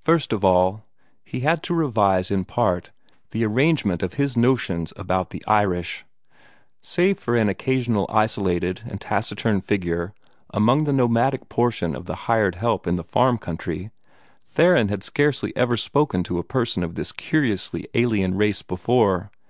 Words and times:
First 0.00 0.32
of 0.32 0.42
all, 0.42 0.86
he 1.22 1.40
had 1.40 1.62
to 1.64 1.74
revise 1.74 2.30
in 2.30 2.44
part 2.46 2.92
the 3.32 3.44
arrangement 3.44 4.02
of 4.02 4.14
his 4.14 4.34
notions 4.34 4.90
about 4.96 5.28
the 5.28 5.44
Irish. 5.46 6.02
Save 6.80 7.18
for 7.18 7.36
an 7.36 7.50
occasional 7.50 8.06
isolated 8.08 8.80
and 8.86 8.98
taciturn 8.98 9.60
figure 9.60 10.14
among 10.48 10.84
the 10.84 10.94
nomadic 10.94 11.50
portion 11.50 11.94
of 11.94 12.06
the 12.06 12.14
hired 12.24 12.54
help 12.54 12.86
in 12.86 12.96
the 12.96 13.04
farm 13.04 13.36
country, 13.36 13.90
Theron 14.46 14.88
had 14.88 15.02
scarcely 15.04 15.54
ever 15.54 15.76
spoken 15.76 16.22
to 16.24 16.38
a 16.38 16.42
person 16.42 16.82
of 16.82 16.94
this 16.94 17.12
curiously 17.12 17.86
alien 17.94 18.34
race 18.34 18.62
before. 18.62 19.30